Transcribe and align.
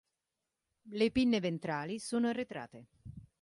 Le 0.93 1.11
pinne 1.11 1.39
ventrali 1.39 1.99
sono 1.99 2.27
arretrate. 2.29 2.87